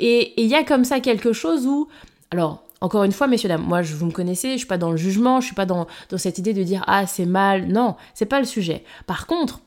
Et 0.00 0.40
il 0.40 0.48
y 0.48 0.54
a 0.54 0.64
comme 0.64 0.84
ça 0.84 1.00
quelque 1.00 1.32
chose 1.32 1.66
où, 1.66 1.88
alors 2.30 2.62
encore 2.80 3.04
une 3.04 3.12
fois, 3.12 3.26
messieurs, 3.26 3.48
dames, 3.48 3.64
moi, 3.66 3.82
je, 3.82 3.94
vous 3.94 4.06
me 4.06 4.12
connaissez, 4.12 4.52
je 4.52 4.58
suis 4.58 4.66
pas 4.66 4.78
dans 4.78 4.90
le 4.90 4.96
jugement, 4.96 5.40
je 5.40 5.46
suis 5.46 5.54
pas 5.54 5.66
dans, 5.66 5.86
dans 6.10 6.18
cette 6.18 6.38
idée 6.38 6.52
de 6.52 6.62
dire 6.62 6.84
ah 6.86 7.06
c'est 7.06 7.26
mal. 7.26 7.68
Non, 7.68 7.96
c'est 8.14 8.26
pas 8.26 8.38
le 8.38 8.44
sujet. 8.44 8.84
Par 9.06 9.26
contre, 9.26 9.60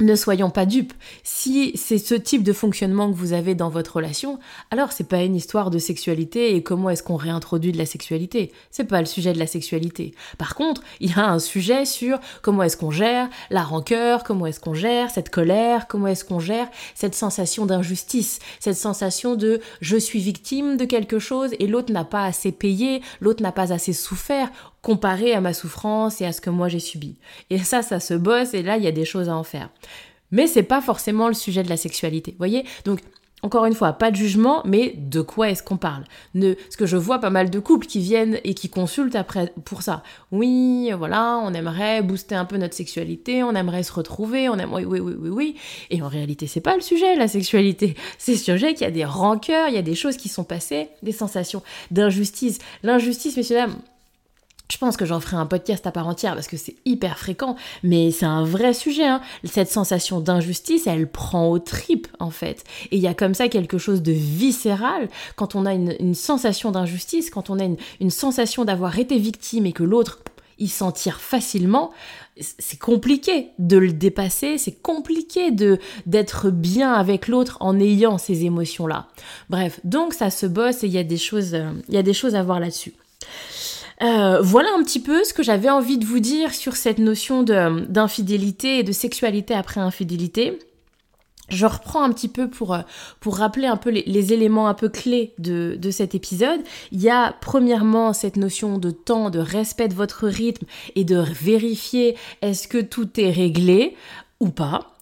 ne 0.00 0.14
soyons 0.14 0.50
pas 0.50 0.66
dupes. 0.66 0.92
Si 1.24 1.72
c'est 1.76 1.98
ce 1.98 2.14
type 2.14 2.42
de 2.42 2.52
fonctionnement 2.52 3.10
que 3.10 3.16
vous 3.16 3.32
avez 3.32 3.54
dans 3.54 3.68
votre 3.68 3.96
relation, 3.96 4.38
alors 4.70 4.92
c'est 4.92 5.08
pas 5.08 5.22
une 5.22 5.34
histoire 5.34 5.70
de 5.70 5.78
sexualité 5.78 6.54
et 6.54 6.62
comment 6.62 6.90
est-ce 6.90 7.02
qu'on 7.02 7.16
réintroduit 7.16 7.72
de 7.72 7.78
la 7.78 7.86
sexualité. 7.86 8.52
C'est 8.70 8.84
pas 8.84 9.00
le 9.00 9.06
sujet 9.06 9.32
de 9.32 9.38
la 9.38 9.46
sexualité. 9.46 10.14
Par 10.38 10.54
contre, 10.54 10.82
il 11.00 11.10
y 11.10 11.14
a 11.14 11.28
un 11.28 11.38
sujet 11.38 11.84
sur 11.84 12.18
comment 12.42 12.62
est-ce 12.62 12.76
qu'on 12.76 12.90
gère 12.90 13.28
la 13.50 13.62
rancœur, 13.62 14.24
comment 14.24 14.46
est-ce 14.46 14.60
qu'on 14.60 14.74
gère 14.74 15.10
cette 15.10 15.30
colère, 15.30 15.88
comment 15.88 16.06
est-ce 16.06 16.24
qu'on 16.24 16.40
gère 16.40 16.68
cette 16.94 17.14
sensation 17.14 17.66
d'injustice, 17.66 18.38
cette 18.60 18.76
sensation 18.76 19.34
de 19.34 19.60
je 19.80 19.96
suis 19.96 20.20
victime 20.20 20.76
de 20.76 20.84
quelque 20.84 21.18
chose 21.18 21.50
et 21.58 21.66
l'autre 21.66 21.92
n'a 21.92 22.04
pas 22.04 22.24
assez 22.24 22.52
payé, 22.52 23.02
l'autre 23.20 23.42
n'a 23.42 23.52
pas 23.52 23.72
assez 23.72 23.92
souffert 23.92 24.50
comparé 24.82 25.34
à 25.34 25.40
ma 25.40 25.52
souffrance 25.52 26.20
et 26.20 26.26
à 26.26 26.32
ce 26.32 26.40
que 26.40 26.50
moi 26.50 26.68
j'ai 26.68 26.80
subi. 26.80 27.16
Et 27.50 27.58
ça, 27.58 27.82
ça 27.82 28.00
se 28.00 28.14
bosse 28.14 28.54
et 28.54 28.62
là, 28.62 28.76
il 28.76 28.84
y 28.84 28.88
a 28.88 28.92
des 28.92 29.04
choses 29.04 29.28
à 29.28 29.36
en 29.36 29.44
faire. 29.44 29.70
Mais 30.30 30.46
c'est 30.46 30.62
pas 30.62 30.80
forcément 30.80 31.28
le 31.28 31.34
sujet 31.34 31.62
de 31.62 31.68
la 31.68 31.76
sexualité, 31.76 32.34
voyez? 32.38 32.64
Donc, 32.84 33.00
encore 33.42 33.66
une 33.66 33.74
fois, 33.74 33.92
pas 33.92 34.10
de 34.10 34.16
jugement, 34.16 34.62
mais 34.64 34.94
de 34.96 35.20
quoi 35.20 35.50
est-ce 35.50 35.62
qu'on 35.62 35.76
parle? 35.76 36.04
Ne, 36.34 36.54
Parce 36.54 36.74
que 36.74 36.86
je 36.86 36.96
vois 36.96 37.20
pas 37.20 37.30
mal 37.30 37.50
de 37.50 37.58
couples 37.60 37.86
qui 37.86 38.00
viennent 38.00 38.40
et 38.42 38.52
qui 38.52 38.68
consultent 38.68 39.14
après 39.14 39.52
pour 39.64 39.82
ça. 39.82 40.02
Oui, 40.32 40.90
voilà, 40.98 41.40
on 41.44 41.54
aimerait 41.54 42.02
booster 42.02 42.34
un 42.34 42.44
peu 42.44 42.56
notre 42.56 42.74
sexualité, 42.74 43.44
on 43.44 43.54
aimerait 43.54 43.84
se 43.84 43.92
retrouver, 43.92 44.48
on 44.48 44.56
aime... 44.56 44.72
Oui, 44.72 44.84
oui, 44.84 44.98
oui, 44.98 45.14
oui, 45.16 45.28
oui. 45.28 45.56
Et 45.90 46.02
en 46.02 46.08
réalité, 46.08 46.48
c'est 46.48 46.60
pas 46.60 46.74
le 46.74 46.80
sujet, 46.80 47.14
la 47.14 47.28
sexualité. 47.28 47.94
C'est 48.18 48.32
le 48.32 48.38
sujet 48.38 48.74
qu'il 48.74 48.82
y 48.82 48.88
a 48.88 48.90
des 48.90 49.04
rancœurs, 49.04 49.68
il 49.68 49.74
y 49.74 49.78
a 49.78 49.82
des 49.82 49.94
choses 49.94 50.16
qui 50.16 50.28
sont 50.28 50.44
passées, 50.44 50.88
des 51.02 51.12
sensations 51.12 51.62
d'injustice. 51.92 52.58
L'injustice, 52.82 53.36
messieurs, 53.36 53.56
dames, 53.56 53.76
je 54.70 54.76
pense 54.76 54.96
que 54.96 55.06
j'en 55.06 55.18
ferai 55.20 55.36
un 55.36 55.46
podcast 55.46 55.86
à 55.86 55.92
part 55.92 56.06
entière 56.06 56.34
parce 56.34 56.46
que 56.46 56.58
c'est 56.58 56.76
hyper 56.84 57.18
fréquent, 57.18 57.56
mais 57.82 58.10
c'est 58.10 58.26
un 58.26 58.44
vrai 58.44 58.74
sujet. 58.74 59.06
Hein. 59.06 59.22
Cette 59.44 59.70
sensation 59.70 60.20
d'injustice, 60.20 60.86
elle 60.86 61.08
prend 61.08 61.48
aux 61.48 61.58
tripes 61.58 62.08
en 62.18 62.30
fait. 62.30 62.64
Et 62.90 62.96
il 62.96 63.02
y 63.02 63.06
a 63.06 63.14
comme 63.14 63.34
ça 63.34 63.48
quelque 63.48 63.78
chose 63.78 64.02
de 64.02 64.12
viscéral 64.12 65.08
quand 65.36 65.54
on 65.54 65.64
a 65.64 65.72
une, 65.72 66.14
sensation 66.14 66.70
d'injustice, 66.70 67.30
quand 67.30 67.50
on 67.50 67.58
a 67.58 67.64
une, 67.64 68.10
sensation 68.10 68.64
d'avoir 68.64 68.98
été 68.98 69.18
victime 69.18 69.66
et 69.66 69.72
que 69.72 69.82
l'autre 69.82 70.18
il 70.60 70.68
s'en 70.68 70.90
tire 70.90 71.20
facilement, 71.20 71.92
c'est 72.40 72.80
compliqué 72.80 73.50
de 73.60 73.76
le 73.76 73.92
dépasser, 73.92 74.58
c'est 74.58 74.72
compliqué 74.82 75.52
de 75.52 75.78
d'être 76.06 76.50
bien 76.50 76.92
avec 76.92 77.28
l'autre 77.28 77.58
en 77.60 77.78
ayant 77.78 78.18
ces 78.18 78.44
émotions 78.44 78.88
là. 78.88 79.06
Bref, 79.50 79.78
donc 79.84 80.14
ça 80.14 80.30
se 80.30 80.46
bosse 80.46 80.82
et 80.82 80.88
il 80.88 80.92
y 80.92 80.98
a 80.98 81.04
des 81.04 81.16
choses, 81.16 81.54
euh, 81.54 81.70
il 81.88 81.94
y 81.94 81.98
a 81.98 82.02
des 82.02 82.12
choses 82.12 82.34
à 82.34 82.42
voir 82.42 82.58
là-dessus. 82.58 82.92
Euh, 84.02 84.40
voilà 84.40 84.68
un 84.78 84.82
petit 84.82 85.00
peu 85.00 85.24
ce 85.24 85.32
que 85.34 85.42
j'avais 85.42 85.70
envie 85.70 85.98
de 85.98 86.04
vous 86.04 86.20
dire 86.20 86.54
sur 86.54 86.76
cette 86.76 86.98
notion 86.98 87.42
d'infidélité 87.42 88.78
et 88.78 88.82
de 88.82 88.92
sexualité 88.92 89.54
après 89.54 89.80
infidélité. 89.80 90.58
Je 91.48 91.64
reprends 91.64 92.02
un 92.02 92.12
petit 92.12 92.28
peu 92.28 92.48
pour, 92.48 92.74
euh, 92.74 92.80
pour 93.20 93.38
rappeler 93.38 93.66
un 93.66 93.78
peu 93.78 93.90
les, 93.90 94.32
éléments 94.32 94.68
un 94.68 94.74
peu 94.74 94.90
clés 94.90 95.32
de, 95.38 95.76
de, 95.80 95.90
cet 95.90 96.14
épisode. 96.14 96.60
Il 96.92 97.00
y 97.00 97.08
a 97.08 97.34
premièrement 97.40 98.12
cette 98.12 98.36
notion 98.36 98.76
de 98.76 98.90
temps, 98.90 99.30
de 99.30 99.38
respect 99.38 99.88
de 99.88 99.94
votre 99.94 100.28
rythme 100.28 100.66
et 100.94 101.04
de 101.04 101.18
vérifier 101.18 102.16
est-ce 102.42 102.68
que 102.68 102.78
tout 102.78 103.18
est 103.18 103.30
réglé 103.30 103.96
ou 104.40 104.50
pas. 104.50 104.94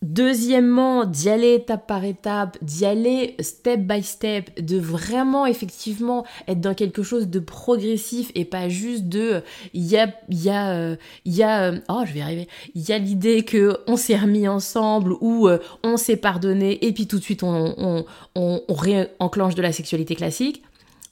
Deuxièmement, 0.00 1.06
d'y 1.06 1.28
aller 1.28 1.54
étape 1.54 1.88
par 1.88 2.04
étape, 2.04 2.56
d'y 2.62 2.86
aller 2.86 3.34
step 3.40 3.80
by 3.80 4.00
step, 4.04 4.64
de 4.64 4.78
vraiment 4.78 5.44
effectivement 5.44 6.24
être 6.46 6.60
dans 6.60 6.74
quelque 6.74 7.02
chose 7.02 7.26
de 7.26 7.40
progressif 7.40 8.30
et 8.36 8.44
pas 8.44 8.68
juste 8.68 9.08
de 9.08 9.42
il 9.74 9.84
y 9.84 9.98
a 9.98 10.14
il 10.28 10.40
y 10.40 10.50
a 10.50 10.70
euh, 10.70 10.96
il 11.24 11.34
y 11.34 11.42
a 11.42 11.72
euh, 11.72 11.80
oh 11.88 12.04
je 12.06 12.12
vais 12.12 12.20
y 12.20 12.22
arriver, 12.22 12.48
il 12.76 12.88
y 12.88 12.92
a 12.92 12.98
l'idée 12.98 13.42
que 13.42 13.76
on 13.88 13.96
s'est 13.96 14.16
remis 14.16 14.46
ensemble 14.46 15.14
ou 15.20 15.48
euh, 15.48 15.58
on 15.82 15.96
s'est 15.96 16.16
pardonné 16.16 16.86
et 16.86 16.92
puis 16.92 17.08
tout 17.08 17.18
de 17.18 17.24
suite 17.24 17.42
on 17.42 17.74
on, 17.76 18.04
on, 18.36 18.62
on 18.68 18.74
réenclenche 18.74 19.56
de 19.56 19.62
la 19.62 19.72
sexualité 19.72 20.14
classique. 20.14 20.62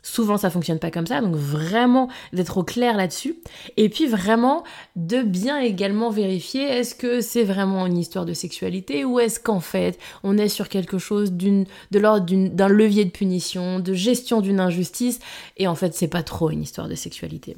Souvent, 0.08 0.36
ça 0.36 0.50
fonctionne 0.50 0.78
pas 0.78 0.92
comme 0.92 1.08
ça, 1.08 1.20
donc 1.20 1.34
vraiment 1.34 2.08
d'être 2.32 2.58
au 2.58 2.62
clair 2.62 2.96
là-dessus. 2.96 3.34
Et 3.76 3.88
puis 3.88 4.06
vraiment 4.06 4.62
de 4.94 5.20
bien 5.22 5.58
également 5.58 6.10
vérifier 6.10 6.62
est-ce 6.62 6.94
que 6.94 7.20
c'est 7.20 7.42
vraiment 7.42 7.86
une 7.86 7.98
histoire 7.98 8.24
de 8.24 8.32
sexualité 8.32 9.04
ou 9.04 9.18
est-ce 9.18 9.40
qu'en 9.40 9.58
fait 9.58 9.98
on 10.22 10.38
est 10.38 10.48
sur 10.48 10.68
quelque 10.68 10.98
chose 10.98 11.32
d'une, 11.32 11.66
de 11.90 11.98
l'ordre 11.98 12.24
d'un 12.24 12.68
levier 12.68 13.04
de 13.04 13.10
punition, 13.10 13.80
de 13.80 13.94
gestion 13.94 14.40
d'une 14.40 14.60
injustice, 14.60 15.18
et 15.56 15.66
en 15.66 15.74
fait 15.74 15.92
c'est 15.92 16.06
pas 16.06 16.22
trop 16.22 16.50
une 16.50 16.62
histoire 16.62 16.86
de 16.86 16.94
sexualité. 16.94 17.56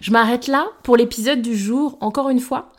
Je 0.00 0.10
m'arrête 0.10 0.48
là 0.48 0.66
pour 0.82 0.96
l'épisode 0.96 1.40
du 1.40 1.56
jour. 1.56 1.98
Encore 2.00 2.30
une 2.30 2.40
fois, 2.40 2.72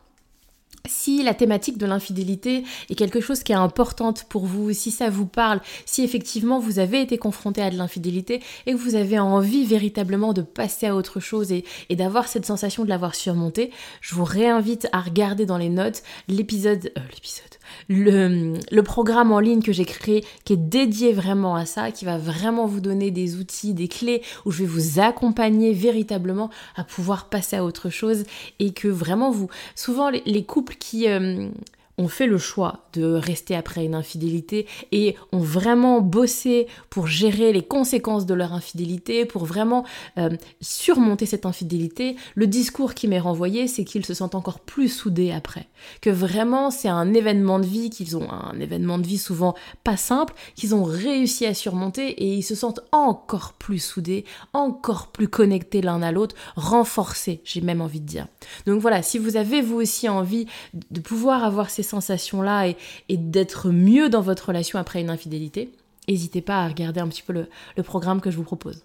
si 0.88 1.24
la 1.24 1.34
thématique 1.34 1.77
de 1.77 1.86
l'infidélité 1.86 2.63
est 2.89 2.96
quelque 2.96 3.22
chose 3.22 3.44
qui 3.44 3.51
est 3.51 3.56
importante 3.56 4.25
pour 4.29 4.46
vous, 4.46 4.74
si 4.74 4.91
ça 4.91 5.10
vous 5.10 5.25
parle, 5.25 5.62
si 5.86 6.03
effectivement 6.03 6.60
vous 6.60 6.79
avez 6.79 7.01
été 7.01 7.17
confronté 7.17 7.62
à 7.62 7.70
de 7.70 7.77
l'infidélité 7.77 8.41
et 8.65 8.72
que 8.72 8.77
vous 8.77 8.96
avez 8.96 9.20
envie 9.20 9.65
véritablement 9.65 10.34
de 10.34 10.41
passer 10.41 10.88
à 10.88 10.96
autre 10.96 11.20
chose 11.20 11.51
et, 11.51 11.63
d'avoir 11.91 12.27
cette 12.27 12.46
sensation 12.46 12.84
de 12.84 12.89
l'avoir 12.89 13.15
surmonté, 13.15 13.72
je 14.01 14.13
vous 14.13 14.24
réinvite 14.24 14.88
à 14.91 15.01
regarder 15.01 15.46
dans 15.46 15.58
les 15.58 15.70
notes 15.70 16.03
l'épisode, 16.27 16.91
euh, 16.98 17.01
l'épisode, 17.13 17.58
le, 17.89 18.82
programme 18.82 19.32
en 19.32 19.39
ligne 19.39 19.62
que 19.62 19.74
j'ai 19.74 19.86
créé 19.86 20.24
qui 20.46 20.53
est 20.53 20.58
dédié 20.58 21.12
vraiment 21.12 21.56
à 21.56 21.65
ça, 21.65 21.91
qui 21.91 22.06
va 22.06 22.17
vraiment 22.17 22.65
vous 22.65 22.79
donner 22.79 23.12
des 23.12 23.36
outils, 23.36 23.74
des 23.74 23.88
clés 23.88 24.22
où 24.46 24.51
je 24.51 24.60
vais 24.60 24.65
vous 24.65 25.00
accompagner 25.00 25.74
véritablement 25.74 26.50
à 26.75 26.84
pouvoir 26.84 27.29
passer 27.29 27.58
à 27.58 27.65
autre 27.65 27.89
chose 27.89 28.24
et 28.60 28.72
que 28.72 28.88
vraiment 28.88 29.32
vous, 29.32 29.50
souvent 29.75 30.10
les, 30.10 30.46
couples 30.46 30.77
qui, 30.80 31.08
euh, 31.08 31.50
ont 31.98 32.08
fait 32.08 32.27
le 32.27 32.38
choix 32.38 32.86
de 32.94 33.04
rester 33.04 33.56
après 33.56 33.84
une 33.84 33.96
infidélité 33.96 34.68
et 34.92 35.16
ont 35.32 35.39
vraiment 35.39 36.00
bossé 36.01 36.68
pour 36.92 37.08
gérer 37.08 37.51
les 37.54 37.63
conséquences 37.63 38.27
de 38.27 38.36
leur 38.36 38.54
infidélité, 38.54 39.25
pour 39.25 39.46
vraiment 39.46 39.84
euh, 40.18 40.30
surmonter 40.62 41.25
cette 41.25 41.48
infidélité, 41.48 42.16
le 42.36 42.46
discours 42.46 42.94
qui 42.94 43.08
m'est 43.08 43.20
renvoyé, 43.20 43.68
c'est 43.68 43.84
qu'ils 43.84 44.06
se 44.06 44.13
sentent 44.13 44.36
encore 44.36 44.60
plus 44.60 44.89
soudés 44.89 45.32
après. 45.32 45.68
Que 46.01 46.12
vraiment, 46.12 46.70
c'est 46.70 46.88
un 46.88 47.13
événement 47.13 47.60
de 47.60 47.66
vie 47.66 47.89
qu'ils 47.89 48.16
ont, 48.16 48.30
un 48.32 48.60
événement 48.60 49.00
de 49.00 49.08
vie 49.08 49.18
souvent 49.18 49.56
pas 49.84 49.98
simple, 49.98 50.36
qu'ils 50.56 50.75
ont 50.75 50.84
réussi 50.84 51.46
à 51.46 51.54
surmonter 51.54 52.10
et 52.10 52.36
ils 52.36 52.44
se 52.44 52.56
sentent 52.56 52.82
encore 52.92 53.54
plus 53.54 53.80
soudés, 53.80 54.24
encore 54.54 55.08
plus 55.08 55.27
connectés 55.27 55.82
l'un 55.82 56.04
à 56.04 56.12
l'autre, 56.12 56.36
renforcés, 56.56 57.42
j'ai 57.44 57.62
même 57.62 57.82
envie 57.82 58.01
de 58.01 58.06
dire. 58.06 58.27
Donc 58.68 58.82
voilà, 58.82 59.01
si 59.01 59.18
vous 59.18 59.36
avez 59.36 59.62
vous 59.62 59.77
aussi 59.77 60.08
envie 60.10 60.46
de 60.92 61.00
pouvoir 61.00 61.44
avoir 61.44 61.72
ces 61.72 61.87
sensations-là 61.88 62.67
et, 62.67 63.17
d'être 63.17 63.70
mieux 63.70 64.10
dans 64.10 64.22
votre 64.22 64.48
relation 64.48 64.79
après 64.79 65.01
une 65.01 65.10
infidélité, 65.10 65.72
n'hésitez 66.08 66.41
pas 66.41 66.63
à 66.63 66.67
regarder 66.67 67.00
un 67.00 67.08
petit 67.08 67.24
peu 67.24 67.34
le 67.34 67.84
programme 67.84 68.22
que 68.22 68.32
je 68.32 68.38
vous 68.38 68.44
propose. 68.44 68.82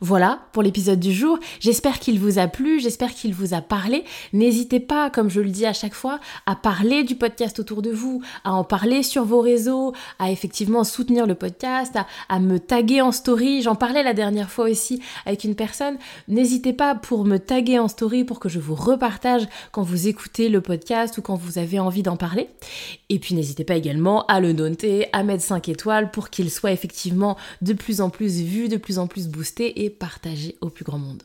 Voilà 0.00 0.40
pour 0.52 0.62
l'épisode 0.62 1.00
du 1.00 1.12
jour. 1.12 1.38
J'espère 1.60 1.98
qu'il 1.98 2.20
vous 2.20 2.38
a 2.38 2.46
plu, 2.46 2.80
j'espère 2.80 3.14
qu'il 3.14 3.34
vous 3.34 3.54
a 3.54 3.60
parlé. 3.60 4.04
N'hésitez 4.32 4.80
pas, 4.80 5.10
comme 5.10 5.30
je 5.30 5.40
le 5.40 5.50
dis 5.50 5.66
à 5.66 5.72
chaque 5.72 5.94
fois, 5.94 6.20
à 6.46 6.56
parler 6.56 7.04
du 7.04 7.16
podcast 7.16 7.58
autour 7.58 7.82
de 7.82 7.90
vous, 7.90 8.22
à 8.44 8.52
en 8.52 8.64
parler 8.64 9.02
sur 9.02 9.24
vos 9.24 9.40
réseaux, 9.40 9.92
à 10.18 10.30
effectivement 10.30 10.84
soutenir 10.84 11.26
le 11.26 11.34
podcast, 11.34 11.96
à, 12.28 12.38
me 12.38 12.58
taguer 12.58 13.00
en 13.00 13.12
story. 13.12 13.62
J'en 13.62 13.74
parlais 13.74 14.02
la 14.02 14.14
dernière 14.14 14.50
fois 14.50 14.68
aussi 14.68 15.00
avec 15.26 15.44
une 15.44 15.54
personne. 15.54 15.96
N'hésitez 16.28 16.72
pas 16.72 16.94
pour 16.94 17.24
me 17.24 17.38
taguer 17.38 17.78
en 17.78 17.88
story 17.88 18.24
pour 18.24 18.40
que 18.40 18.48
je 18.48 18.58
vous 18.58 18.74
repartage 18.74 19.46
quand 19.72 19.82
vous 19.82 20.08
écoutez 20.08 20.48
le 20.48 20.60
podcast 20.60 21.18
ou 21.18 21.22
quand 21.22 21.36
vous 21.36 21.58
avez 21.58 21.78
envie 21.78 22.02
d'en 22.02 22.16
parler. 22.16 22.48
Et 23.08 23.18
puis 23.18 23.34
n'hésitez 23.34 23.64
pas 23.64 23.76
également 23.76 24.26
à 24.26 24.40
le 24.40 24.52
noter, 24.52 25.06
à 25.12 25.22
mettre 25.22 25.42
5 25.42 25.68
étoiles 25.68 26.10
pour 26.10 26.30
qu'il 26.30 26.50
soit 26.50 26.72
effectivement 26.72 27.36
de 27.62 27.72
plus 27.72 28.00
en 28.00 28.10
plus 28.10 28.42
vu, 28.42 28.68
de 28.68 28.76
plus 28.76 28.98
en 28.98 29.06
plus 29.06 29.28
boosté 29.28 29.63
et 29.66 29.90
partager 29.90 30.56
au 30.60 30.70
plus 30.70 30.84
grand 30.84 30.98
monde. 30.98 31.22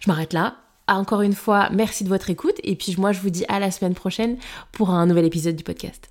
Je 0.00 0.10
m'arrête 0.10 0.32
là. 0.32 0.56
Encore 0.88 1.22
une 1.22 1.34
fois, 1.34 1.70
merci 1.70 2.02
de 2.02 2.08
votre 2.08 2.30
écoute 2.30 2.56
et 2.64 2.74
puis 2.74 2.96
moi 2.98 3.12
je 3.12 3.20
vous 3.20 3.30
dis 3.30 3.44
à 3.48 3.60
la 3.60 3.70
semaine 3.70 3.94
prochaine 3.94 4.38
pour 4.72 4.90
un 4.90 5.06
nouvel 5.06 5.24
épisode 5.24 5.54
du 5.54 5.64
podcast. 5.64 6.09